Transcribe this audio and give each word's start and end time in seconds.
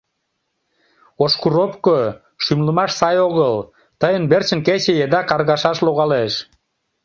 Ошкуровко, 1.23 1.97
шӱмлымаш 2.43 2.91
сай 2.99 3.17
огыл, 3.27 3.55
тыйын 3.99 4.23
верчын 4.31 4.59
кече 4.67 4.93
еда 5.05 5.21
каргашаш 5.29 5.77
логалеш. 5.85 6.33